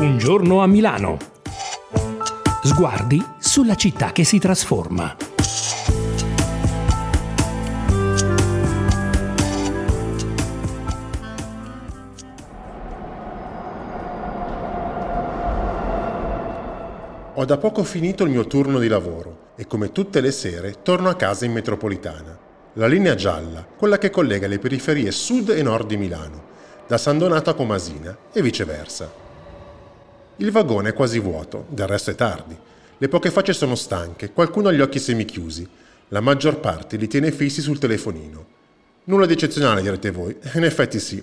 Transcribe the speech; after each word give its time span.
Un 0.00 0.16
giorno 0.16 0.60
a 0.60 0.68
Milano. 0.68 1.16
Sguardi 2.62 3.20
sulla 3.40 3.74
città 3.74 4.12
che 4.12 4.22
si 4.22 4.38
trasforma. 4.38 5.16
Ho 17.34 17.44
da 17.44 17.58
poco 17.58 17.82
finito 17.82 18.22
il 18.22 18.30
mio 18.30 18.46
turno 18.46 18.78
di 18.78 18.86
lavoro 18.86 19.48
e 19.56 19.66
come 19.66 19.90
tutte 19.90 20.20
le 20.20 20.30
sere 20.30 20.76
torno 20.84 21.08
a 21.08 21.16
casa 21.16 21.44
in 21.44 21.50
metropolitana. 21.50 22.38
La 22.74 22.86
linea 22.86 23.16
gialla, 23.16 23.66
quella 23.76 23.98
che 23.98 24.10
collega 24.10 24.46
le 24.46 24.60
periferie 24.60 25.10
sud 25.10 25.48
e 25.48 25.62
nord 25.64 25.88
di 25.88 25.96
Milano, 25.96 26.42
da 26.86 26.96
San 26.98 27.18
Donato 27.18 27.50
a 27.50 27.54
Comasina 27.54 28.16
e 28.32 28.40
viceversa. 28.42 29.26
Il 30.40 30.52
vagone 30.52 30.90
è 30.90 30.92
quasi 30.92 31.18
vuoto, 31.18 31.66
del 31.68 31.88
resto 31.88 32.12
è 32.12 32.14
tardi. 32.14 32.56
Le 32.96 33.08
poche 33.08 33.32
facce 33.32 33.52
sono 33.52 33.74
stanche, 33.74 34.30
qualcuno 34.30 34.68
ha 34.68 34.72
gli 34.72 34.80
occhi 34.80 35.00
semichiusi. 35.00 35.68
La 36.10 36.20
maggior 36.20 36.60
parte 36.60 36.96
li 36.96 37.08
tiene 37.08 37.32
fissi 37.32 37.60
sul 37.60 37.80
telefonino. 37.80 38.46
Nulla 39.04 39.26
di 39.26 39.32
eccezionale, 39.32 39.82
direte 39.82 40.12
voi. 40.12 40.36
In 40.54 40.62
effetti 40.62 41.00
sì. 41.00 41.20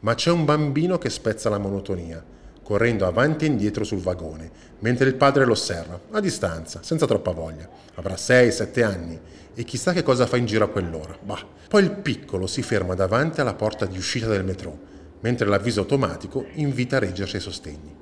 Ma 0.00 0.14
c'è 0.14 0.30
un 0.30 0.44
bambino 0.44 0.98
che 0.98 1.08
spezza 1.08 1.48
la 1.48 1.56
monotonia, 1.56 2.22
correndo 2.62 3.06
avanti 3.06 3.46
e 3.46 3.48
indietro 3.48 3.84
sul 3.84 4.00
vagone, 4.00 4.50
mentre 4.80 5.08
il 5.08 5.14
padre 5.14 5.46
lo 5.46 5.52
osserva, 5.52 5.98
a 6.10 6.20
distanza, 6.20 6.80
senza 6.82 7.06
troppa 7.06 7.30
voglia. 7.30 7.66
Avrà 7.94 8.16
6-7 8.16 8.84
anni 8.84 9.18
e 9.54 9.64
chissà 9.64 9.94
che 9.94 10.02
cosa 10.02 10.26
fa 10.26 10.36
in 10.36 10.44
giro 10.44 10.66
a 10.66 10.68
quell'ora. 10.68 11.16
Bah. 11.22 11.42
Poi 11.68 11.82
il 11.82 11.90
piccolo 11.90 12.46
si 12.46 12.60
ferma 12.60 12.94
davanti 12.94 13.40
alla 13.40 13.54
porta 13.54 13.86
di 13.86 13.96
uscita 13.96 14.26
del 14.26 14.44
metro, 14.44 14.78
mentre 15.20 15.46
l'avviso 15.46 15.80
automatico 15.80 16.44
invita 16.56 16.96
a 16.96 17.00
reggersi 17.00 17.36
ai 17.36 17.42
sostegni. 17.42 18.01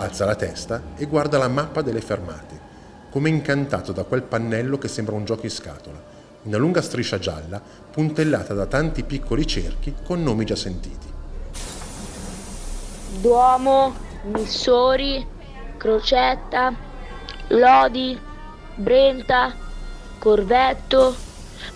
Alza 0.00 0.24
la 0.24 0.34
testa 0.34 0.80
e 0.96 1.04
guarda 1.04 1.36
la 1.36 1.48
mappa 1.48 1.82
delle 1.82 2.00
fermate, 2.00 2.58
come 3.10 3.28
incantato 3.28 3.92
da 3.92 4.04
quel 4.04 4.22
pannello 4.22 4.78
che 4.78 4.88
sembra 4.88 5.14
un 5.14 5.26
gioco 5.26 5.44
in 5.44 5.50
scatola, 5.50 6.02
una 6.44 6.56
lunga 6.56 6.80
striscia 6.80 7.18
gialla 7.18 7.60
puntellata 7.90 8.54
da 8.54 8.64
tanti 8.64 9.02
piccoli 9.02 9.46
cerchi 9.46 9.94
con 10.02 10.22
nomi 10.22 10.46
già 10.46 10.56
sentiti. 10.56 11.06
Duomo, 13.20 13.94
Missori, 14.22 15.26
Crocetta, 15.76 16.72
Lodi, 17.48 18.18
Brenta, 18.76 19.52
Corvetto, 20.18 21.14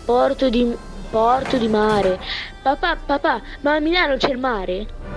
Porto 0.02 0.48
di, 0.48 0.74
Porto 1.10 1.58
di 1.58 1.68
Mare. 1.68 2.18
Papà, 2.62 2.96
papà, 3.04 3.42
ma 3.60 3.74
a 3.74 3.80
Milano 3.80 4.16
c'è 4.16 4.30
il 4.30 4.38
mare? 4.38 5.13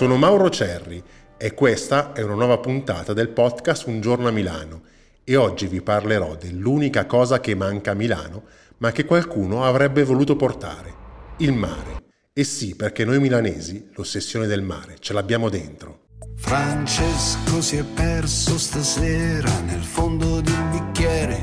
Sono 0.00 0.16
Mauro 0.16 0.48
Cerri 0.48 1.04
e 1.36 1.52
questa 1.52 2.14
è 2.14 2.22
una 2.22 2.32
nuova 2.32 2.56
puntata 2.56 3.12
del 3.12 3.28
podcast 3.28 3.86
Un 3.86 4.00
giorno 4.00 4.28
a 4.28 4.30
Milano 4.30 4.80
e 5.24 5.36
oggi 5.36 5.66
vi 5.66 5.82
parlerò 5.82 6.36
dell'unica 6.36 7.04
cosa 7.04 7.38
che 7.38 7.54
manca 7.54 7.90
a 7.90 7.94
Milano 7.94 8.44
ma 8.78 8.92
che 8.92 9.04
qualcuno 9.04 9.62
avrebbe 9.62 10.02
voluto 10.02 10.36
portare, 10.36 10.94
il 11.40 11.52
mare. 11.52 12.02
E 12.32 12.44
sì, 12.44 12.76
perché 12.76 13.04
noi 13.04 13.20
milanesi 13.20 13.90
l'ossessione 13.92 14.46
del 14.46 14.62
mare 14.62 14.96
ce 15.00 15.12
l'abbiamo 15.12 15.50
dentro. 15.50 16.04
Francesco 16.34 17.60
si 17.60 17.76
è 17.76 17.84
perso 17.84 18.56
stasera 18.56 19.60
nel 19.66 19.82
fondo 19.82 20.40
di 20.40 20.50
un 20.50 20.70
bicchiere. 20.70 21.42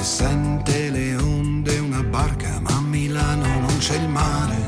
Sente 0.00 0.90
le 0.90 1.14
onde 1.14 1.78
una 1.78 2.02
barca, 2.02 2.58
ma 2.58 2.70
a 2.70 2.80
Milano 2.80 3.60
non 3.60 3.78
c'è 3.78 3.94
il 3.94 4.08
mare. 4.08 4.61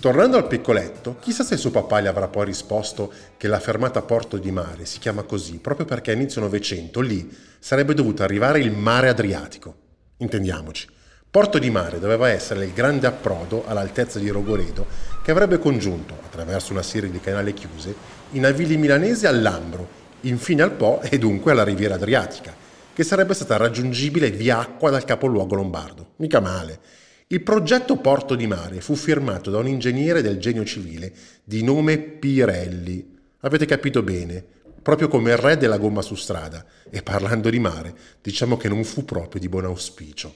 Tornando 0.00 0.36
al 0.36 0.46
piccoletto, 0.46 1.16
chissà 1.18 1.42
se 1.42 1.56
suo 1.56 1.72
papà 1.72 2.00
gli 2.00 2.06
avrà 2.06 2.28
poi 2.28 2.44
risposto 2.44 3.12
che 3.36 3.48
la 3.48 3.58
fermata 3.58 4.00
Porto 4.02 4.36
di 4.36 4.52
Mare 4.52 4.84
si 4.84 5.00
chiama 5.00 5.24
così 5.24 5.58
proprio 5.58 5.86
perché 5.86 6.12
a 6.12 6.14
inizio 6.14 6.40
Novecento 6.40 7.00
lì 7.00 7.28
sarebbe 7.58 7.94
dovuto 7.94 8.22
arrivare 8.22 8.60
il 8.60 8.70
mare 8.70 9.08
Adriatico. 9.08 9.74
Intendiamoci. 10.18 10.86
Porto 11.28 11.58
di 11.58 11.68
Mare 11.70 11.98
doveva 11.98 12.28
essere 12.28 12.64
il 12.64 12.72
grande 12.72 13.08
approdo 13.08 13.64
all'altezza 13.66 14.20
di 14.20 14.28
Rogoredo 14.28 14.86
che 15.20 15.32
avrebbe 15.32 15.58
congiunto, 15.58 16.16
attraverso 16.24 16.70
una 16.70 16.82
serie 16.82 17.10
di 17.10 17.18
canali 17.18 17.52
chiuse, 17.52 17.92
i 18.32 18.38
navili 18.38 18.76
milanesi 18.76 19.26
all'Ambro, 19.26 19.88
infine 20.20 20.62
al 20.62 20.72
Po 20.72 21.00
e 21.02 21.18
dunque 21.18 21.50
alla 21.50 21.64
riviera 21.64 21.96
Adriatica, 21.96 22.54
che 22.92 23.02
sarebbe 23.02 23.34
stata 23.34 23.56
raggiungibile 23.56 24.30
via 24.30 24.60
acqua 24.60 24.90
dal 24.90 25.04
capoluogo 25.04 25.56
lombardo. 25.56 26.10
Mica 26.16 26.38
male 26.38 26.78
il 27.30 27.42
progetto 27.42 27.96
Porto 27.96 28.34
di 28.34 28.46
Mare 28.46 28.80
fu 28.80 28.94
firmato 28.94 29.50
da 29.50 29.58
un 29.58 29.68
ingegnere 29.68 30.22
del 30.22 30.38
genio 30.38 30.64
civile 30.64 31.12
di 31.44 31.62
nome 31.62 31.98
Pirelli. 31.98 33.16
Avete 33.40 33.66
capito 33.66 34.02
bene, 34.02 34.42
proprio 34.80 35.08
come 35.08 35.32
il 35.32 35.36
re 35.36 35.58
della 35.58 35.76
gomma 35.76 36.00
su 36.00 36.14
strada. 36.14 36.64
E 36.88 37.02
parlando 37.02 37.50
di 37.50 37.58
mare, 37.58 37.94
diciamo 38.22 38.56
che 38.56 38.70
non 38.70 38.82
fu 38.82 39.04
proprio 39.04 39.42
di 39.42 39.48
buon 39.50 39.66
auspicio. 39.66 40.34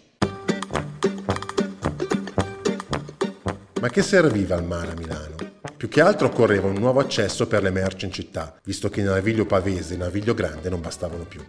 Ma 3.81 3.89
che 3.89 4.03
serviva 4.03 4.55
il 4.57 4.65
mare 4.65 4.93
a 4.93 4.95
Milano? 4.95 5.37
Più 5.75 5.89
che 5.89 6.03
altro 6.03 6.27
occorreva 6.27 6.69
un 6.69 6.77
nuovo 6.77 7.01
accesso 7.01 7.47
per 7.47 7.63
le 7.63 7.71
merci 7.71 8.05
in 8.05 8.13
città, 8.13 8.61
visto 8.65 8.91
che 8.91 9.01
Naviglio 9.01 9.47
Pavese 9.47 9.95
e 9.95 9.97
Naviglio 9.97 10.35
Grande 10.35 10.69
non 10.69 10.83
bastavano 10.83 11.25
più. 11.25 11.41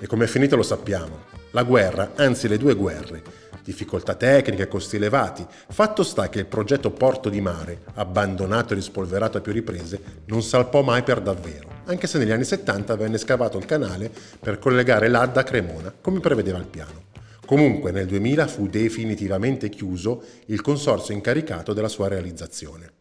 E 0.00 0.06
come 0.06 0.24
è 0.24 0.28
finita 0.28 0.56
lo 0.56 0.62
sappiamo. 0.62 1.24
La 1.50 1.62
guerra, 1.64 2.12
anzi 2.16 2.48
le 2.48 2.58
due 2.58 2.74
guerre, 2.74 3.22
difficoltà 3.66 4.14
tecniche, 4.14 4.68
costi 4.68 4.94
elevati. 4.94 5.44
Fatto 5.68 6.04
sta 6.04 6.28
che 6.28 6.38
il 6.38 6.46
progetto 6.46 6.92
Porto 6.92 7.28
di 7.28 7.40
Mare, 7.40 7.80
abbandonato 7.94 8.72
e 8.72 8.76
rispolverato 8.76 9.38
a 9.38 9.40
più 9.40 9.52
riprese, 9.52 10.00
non 10.26 10.40
salpò 10.42 10.82
mai 10.82 11.02
per 11.02 11.20
davvero, 11.20 11.68
anche 11.86 12.06
se 12.06 12.18
negli 12.18 12.30
anni 12.30 12.44
70 12.44 12.94
venne 12.94 13.18
scavato 13.18 13.58
il 13.58 13.64
canale 13.64 14.08
per 14.38 14.60
collegare 14.60 15.08
l'Adda 15.08 15.40
a 15.40 15.44
Cremona, 15.44 15.92
come 16.00 16.20
prevedeva 16.20 16.58
il 16.58 16.66
piano. 16.66 17.02
Comunque 17.44 17.90
nel 17.90 18.06
2000 18.06 18.46
fu 18.46 18.68
definitivamente 18.68 19.68
chiuso 19.68 20.22
il 20.46 20.60
consorzio 20.60 21.14
incaricato 21.14 21.72
della 21.72 21.88
sua 21.88 22.06
realizzazione. 22.06 22.92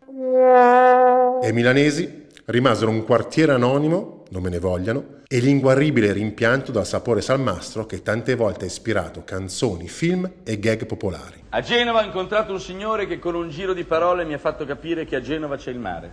E 1.43 1.47
i 1.47 1.53
milanesi 1.53 2.25
rimasero 2.45 2.89
un 2.89 3.03
quartiere 3.03 3.53
anonimo, 3.53 4.14
non 4.35 4.43
me 4.43 4.49
ne 4.49 4.59
vogliano, 4.59 5.03
e 5.29 5.39
l'inguaribile 5.39 6.11
rimpianto 6.11 6.73
dal 6.73 6.85
sapore 6.85 7.21
salmastro 7.21 7.85
che 7.85 8.01
tante 8.01 8.35
volte 8.35 8.65
ha 8.65 8.67
ispirato 8.67 9.23
canzoni, 9.23 9.87
film 9.87 10.29
e 10.43 10.59
gag 10.59 10.85
popolari. 10.85 11.45
A 11.49 11.61
Genova 11.61 12.01
ho 12.01 12.03
incontrato 12.05 12.51
un 12.51 12.59
signore 12.59 13.07
che 13.07 13.17
con 13.17 13.33
un 13.33 13.49
giro 13.49 13.73
di 13.73 13.85
parole 13.85 14.25
mi 14.25 14.33
ha 14.33 14.37
fatto 14.37 14.65
capire 14.65 15.05
che 15.05 15.15
a 15.15 15.21
Genova 15.21 15.55
c'è 15.55 15.71
il 15.71 15.79
mare. 15.79 16.11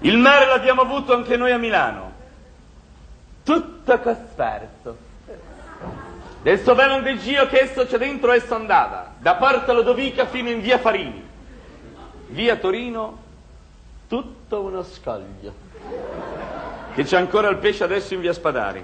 Il 0.00 0.18
mare 0.18 0.46
l'abbiamo 0.46 0.82
avuto 0.82 1.14
anche 1.14 1.36
noi 1.36 1.52
a 1.52 1.58
Milano. 1.58 2.12
Tutto 3.44 3.98
cosperto. 4.00 5.04
Del 6.42 6.60
suo 6.60 6.74
bel 6.74 7.02
del 7.02 7.20
Gio 7.20 7.46
che 7.46 7.60
esso 7.60 7.86
c'è 7.86 7.98
dentro 7.98 8.32
esso 8.32 8.54
andava, 8.54 9.14
da 9.18 9.36
Porta 9.36 9.72
Lodovica 9.72 10.26
fino 10.26 10.50
in 10.50 10.60
via 10.60 10.78
Farini. 10.78 11.24
Via 12.28 12.56
Torino 12.56 13.22
tutto 14.08 14.60
uno 14.60 14.82
scoglio. 14.82 16.35
Che 16.96 17.04
c'è 17.04 17.18
ancora 17.18 17.50
il 17.50 17.58
pesce 17.58 17.84
adesso 17.84 18.14
in 18.14 18.20
via 18.20 18.32
Spadari. 18.32 18.82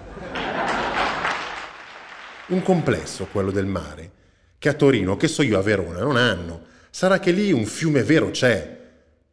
Un 2.48 2.60
complesso, 2.60 3.26
quello 3.32 3.50
del 3.50 3.64
mare, 3.64 4.10
che 4.58 4.68
a 4.68 4.74
Torino, 4.74 5.16
che 5.16 5.28
so 5.28 5.40
io 5.40 5.58
a 5.58 5.62
Verona, 5.62 6.00
non 6.00 6.18
hanno. 6.18 6.60
Sarà 6.90 7.18
che 7.18 7.30
lì 7.30 7.52
un 7.52 7.64
fiume 7.64 8.02
vero 8.02 8.28
c'è. 8.28 8.80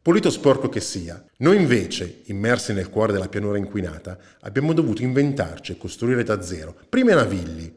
Pulito 0.01 0.29
sporco 0.29 0.69
che 0.69 0.79
sia. 0.79 1.22
Noi 1.39 1.57
invece, 1.57 2.22
immersi 2.28 2.72
nel 2.72 2.89
cuore 2.89 3.12
della 3.12 3.28
pianura 3.28 3.57
inquinata, 3.57 4.18
abbiamo 4.44 4.72
dovuto 4.72 5.01
inventarci 5.01 5.73
e 5.73 5.78
costruire 5.78 6.23
da 6.23 6.41
zero, 6.41 6.73
prima 6.88 7.13
Navigli, 7.13 7.69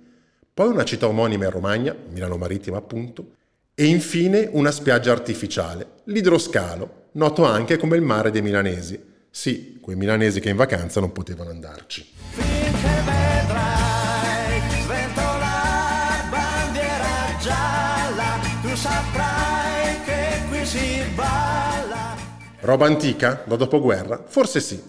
poi 0.55 0.69
una 0.69 0.85
città 0.85 1.09
omonima 1.09 1.47
in 1.47 1.51
Romagna, 1.51 1.97
Milano 2.11 2.37
Marittima 2.37 2.77
appunto, 2.77 3.33
e 3.75 3.87
infine 3.87 4.49
una 4.53 4.71
spiaggia 4.71 5.11
artificiale, 5.11 5.95
l'idroscalo, 6.05 7.07
noto 7.15 7.45
anche 7.45 7.77
come 7.77 7.97
il 7.97 8.03
mare 8.03 8.31
dei 8.31 8.41
milanesi. 8.41 9.11
Sì, 9.35 9.79
quei 9.81 9.97
milanesi 9.97 10.41
che 10.41 10.51
in 10.51 10.57
vacanza 10.57 11.01
non 11.01 11.11
potevano 11.11 11.49
andarci. 11.49 12.07
Finché 12.33 13.03
vedrai 13.03 14.61
sventolare 14.83 16.29
bandiera 16.29 17.39
gialla, 17.41 18.39
tu 18.61 18.77
saprai 18.77 20.03
che 20.05 20.43
qui 20.51 20.67
si 20.67 21.03
balla. 21.15 22.15
Roba 22.61 22.85
antica, 22.85 23.43
da 23.47 23.57
dopoguerra? 23.57 24.23
Forse 24.29 24.61
sì. 24.61 24.81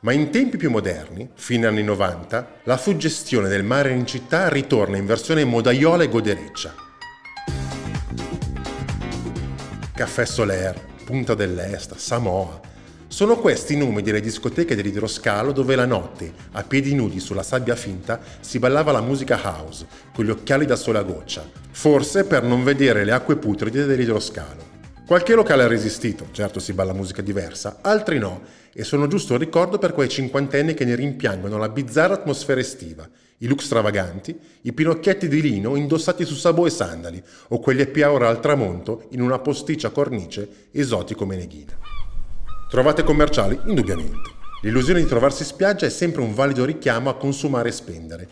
Ma 0.00 0.10
in 0.10 0.30
tempi 0.30 0.56
più 0.56 0.68
moderni, 0.68 1.30
fine 1.34 1.68
anni 1.68 1.84
90, 1.84 2.54
la 2.64 2.76
suggestione 2.76 3.48
del 3.48 3.62
mare 3.62 3.92
in 3.92 4.04
città 4.04 4.48
ritorna 4.48 4.96
in 4.96 5.06
versione 5.06 5.44
modaiola 5.44 6.02
e 6.02 6.08
godereccia. 6.08 6.74
Caffè 9.94 10.24
Soler, 10.24 10.88
Punta 11.04 11.34
dell'Est, 11.34 11.94
Samoa. 11.94 12.70
Sono 13.22 13.38
questi 13.38 13.74
i 13.74 13.76
nomi 13.76 14.02
delle 14.02 14.20
discoteche 14.20 14.74
dell'idroscalo 14.74 15.52
dove 15.52 15.76
la 15.76 15.84
notte, 15.86 16.32
a 16.50 16.64
piedi 16.64 16.92
nudi 16.92 17.20
sulla 17.20 17.44
sabbia 17.44 17.76
finta, 17.76 18.20
si 18.40 18.58
ballava 18.58 18.90
la 18.90 19.00
musica 19.00 19.40
house, 19.40 19.86
con 20.12 20.24
gli 20.24 20.30
occhiali 20.30 20.66
da 20.66 20.74
sole 20.74 20.98
a 20.98 21.02
goccia, 21.02 21.48
forse 21.70 22.24
per 22.24 22.42
non 22.42 22.64
vedere 22.64 23.04
le 23.04 23.12
acque 23.12 23.36
putride 23.36 23.84
dell'idroscalo. 23.84 24.70
Qualche 25.06 25.36
locale 25.36 25.62
ha 25.62 25.68
resistito, 25.68 26.30
certo 26.32 26.58
si 26.58 26.72
balla 26.72 26.92
musica 26.92 27.22
diversa, 27.22 27.78
altri 27.80 28.18
no, 28.18 28.40
e 28.72 28.82
sono 28.82 29.06
giusto 29.06 29.34
un 29.34 29.38
ricordo 29.38 29.78
per 29.78 29.92
quei 29.92 30.08
cinquantenni 30.08 30.74
che 30.74 30.84
ne 30.84 30.96
rimpiangono 30.96 31.58
la 31.58 31.68
bizzarra 31.68 32.14
atmosfera 32.14 32.58
estiva, 32.58 33.08
i 33.38 33.46
look 33.46 33.62
stravaganti, 33.62 34.36
i 34.62 34.72
pinocchietti 34.72 35.28
di 35.28 35.40
lino 35.40 35.76
indossati 35.76 36.24
su 36.24 36.34
sabò 36.34 36.66
e 36.66 36.70
sandali, 36.70 37.22
o 37.50 37.60
quegli 37.60 37.82
happy 37.82 38.02
hour 38.02 38.24
al 38.24 38.40
tramonto 38.40 39.06
in 39.10 39.20
una 39.20 39.38
posticcia 39.38 39.90
cornice 39.90 40.66
esotico 40.72 41.24
meneghina. 41.24 42.01
Trovate 42.72 43.02
commerciali? 43.02 43.60
Indubbiamente. 43.66 44.30
L'illusione 44.62 45.00
di 45.00 45.06
trovarsi 45.06 45.42
in 45.42 45.48
spiaggia 45.48 45.84
è 45.84 45.90
sempre 45.90 46.22
un 46.22 46.32
valido 46.32 46.64
richiamo 46.64 47.10
a 47.10 47.16
consumare 47.16 47.68
e 47.68 47.72
spendere. 47.72 48.28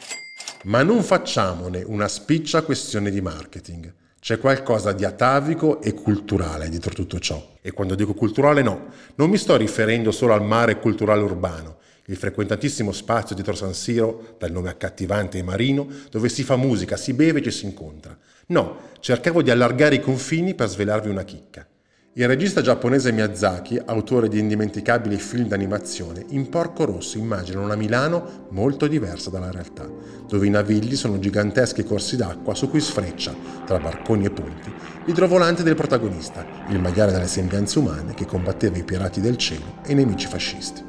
Ma 0.65 0.83
non 0.83 1.03
facciamone 1.03 1.83
una 1.85 2.09
spiccia 2.09 2.63
questione 2.63 3.11
di 3.11 3.21
marketing. 3.21 3.93
C'è 4.19 4.39
qualcosa 4.39 4.93
di 4.93 5.05
atavico 5.05 5.83
e 5.83 5.93
culturale 5.93 6.71
dietro 6.71 6.95
tutto 6.95 7.19
ciò. 7.19 7.57
E 7.61 7.73
quando 7.73 7.95
dico 7.95 8.15
culturale 8.15 8.63
no, 8.63 8.87
non 9.17 9.29
mi 9.29 9.37
sto 9.37 9.57
riferendo 9.57 10.11
solo 10.11 10.33
al 10.33 10.43
mare 10.43 10.79
culturale 10.79 11.21
urbano, 11.21 11.77
il 12.07 12.17
frequentatissimo 12.17 12.93
spazio 12.93 13.35
dietro 13.35 13.55
San 13.55 13.75
Siro, 13.75 14.37
dal 14.39 14.53
nome 14.53 14.71
accattivante 14.71 15.37
e 15.37 15.43
marino, 15.43 15.87
dove 16.11 16.31
si 16.31 16.45
fa 16.45 16.57
musica, 16.57 16.97
si 16.97 17.13
beve 17.13 17.41
e 17.41 17.43
ci 17.43 17.51
si 17.51 17.67
incontra. 17.67 18.17
No, 18.47 18.89
cercavo 19.01 19.43
di 19.43 19.51
allargare 19.51 19.97
i 19.97 20.01
confini 20.01 20.55
per 20.55 20.71
svelarvi 20.71 21.11
una 21.11 21.25
chicca. 21.25 21.67
Il 22.15 22.27
regista 22.27 22.61
giapponese 22.61 23.13
Miyazaki, 23.13 23.81
autore 23.85 24.29
di 24.29 24.41
indimenticabili 24.41 25.15
film 25.17 25.47
d'animazione, 25.47 26.25
in 26.31 26.49
Porco 26.49 26.85
Rosso 26.85 27.19
immagina 27.19 27.61
una 27.61 27.77
Milano 27.77 28.49
molto 28.51 28.89
diversa 28.89 29.31
dalla 29.31 29.53
realtà, 29.53 29.89
dove 30.27 30.45
i 30.45 30.51
navigli 30.51 30.97
sono 30.97 31.21
giganteschi 31.21 31.85
corsi 31.85 32.17
d'acqua 32.17 32.53
su 32.57 32.69
cui 32.69 32.81
sfreccia, 32.81 33.33
tra 33.65 33.79
barconi 33.79 34.25
e 34.25 34.31
ponti, 34.31 34.73
l'idrovolante 35.05 35.63
del 35.63 35.77
protagonista, 35.77 36.45
il 36.71 36.81
maiale 36.81 37.13
dalle 37.13 37.29
sembianze 37.29 37.79
umane 37.79 38.13
che 38.15 38.27
combatteva 38.27 38.77
i 38.77 38.83
pirati 38.83 39.21
del 39.21 39.37
cielo 39.37 39.77
e 39.85 39.93
i 39.93 39.95
nemici 39.95 40.27
fascisti. 40.27 40.83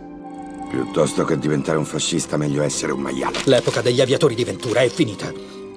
Piuttosto 0.71 1.23
che 1.23 1.37
diventare 1.37 1.77
un 1.77 1.85
fascista, 1.85 2.35
meglio 2.35 2.63
essere 2.63 2.93
un 2.93 3.01
maiale. 3.01 3.37
L'epoca 3.45 3.81
degli 3.81 4.01
aviatori 4.01 4.33
di 4.33 4.43
Ventura 4.43 4.79
è 4.79 4.89
finita. 4.89 5.31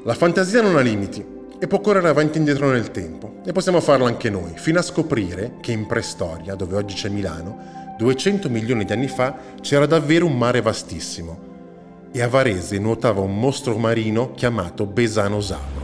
La 0.05 0.15
fantasia 0.15 0.63
non 0.63 0.77
ha 0.79 0.81
limiti 0.81 1.34
e 1.59 1.67
può 1.67 1.81
correre 1.81 2.09
avanti 2.09 2.37
e 2.37 2.39
indietro 2.39 2.71
nel 2.71 2.91
tempo. 2.91 3.41
E 3.45 3.53
possiamo 3.53 3.81
farlo 3.81 4.07
anche 4.07 4.31
noi, 4.31 4.53
fino 4.55 4.79
a 4.79 4.83
scoprire 4.83 5.55
che 5.61 5.73
in 5.73 5.87
preistoria, 5.87 6.55
dove 6.55 6.77
oggi 6.77 6.95
c'è 6.95 7.09
Milano, 7.09 7.95
200 7.97 8.51
milioni 8.51 8.85
di 8.85 8.93
anni 8.93 9.09
fa 9.09 9.37
c'era 9.61 9.87
davvero 9.87 10.27
un 10.27 10.37
mare 10.37 10.61
vastissimo. 10.61 11.53
E 12.13 12.23
a 12.23 12.29
Varese 12.29 12.79
nuotava 12.79 13.21
un 13.21 13.39
mostro 13.39 13.77
marino 13.77 14.33
chiamato 14.33 14.87
Besanosauro. 14.87 15.83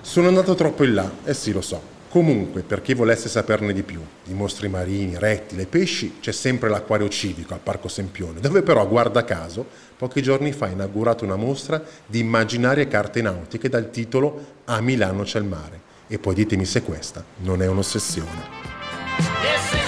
Sono 0.00 0.28
andato 0.28 0.54
troppo 0.54 0.84
in 0.84 0.94
là, 0.94 1.10
eh 1.24 1.34
sì 1.34 1.52
lo 1.52 1.60
so. 1.60 1.93
Comunque, 2.14 2.62
per 2.62 2.80
chi 2.80 2.94
volesse 2.94 3.28
saperne 3.28 3.72
di 3.72 3.82
più, 3.82 4.00
di 4.22 4.34
mostri 4.34 4.68
marini, 4.68 5.18
rettili 5.18 5.62
e 5.62 5.66
pesci, 5.66 6.18
c'è 6.20 6.30
sempre 6.30 6.68
l'acquario 6.68 7.08
civico 7.08 7.54
al 7.54 7.60
Parco 7.60 7.88
Sempione, 7.88 8.38
dove 8.38 8.62
però, 8.62 8.86
guarda 8.86 9.24
caso, 9.24 9.66
pochi 9.96 10.22
giorni 10.22 10.52
fa 10.52 10.66
ha 10.66 10.70
inaugurato 10.70 11.24
una 11.24 11.34
mostra 11.34 11.82
di 12.06 12.20
immaginarie 12.20 12.86
carte 12.86 13.20
nautiche 13.20 13.68
dal 13.68 13.90
titolo 13.90 14.58
A 14.66 14.80
Milano 14.80 15.24
c'è 15.24 15.40
il 15.40 15.46
mare. 15.46 15.80
E 16.06 16.20
poi 16.20 16.36
ditemi 16.36 16.64
se 16.64 16.82
questa 16.82 17.24
non 17.38 17.62
è 17.62 17.66
un'ossessione. 17.66 19.83